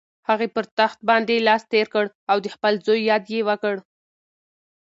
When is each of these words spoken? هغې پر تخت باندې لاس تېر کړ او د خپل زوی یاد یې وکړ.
هغې 0.29 0.47
پر 0.55 0.65
تخت 0.79 0.99
باندې 1.09 1.43
لاس 1.47 1.63
تېر 1.73 1.85
کړ 1.93 2.05
او 2.31 2.37
د 2.41 2.47
خپل 2.55 2.73
زوی 2.85 3.01
یاد 3.09 3.23
یې 3.33 3.41
وکړ. 3.49 3.75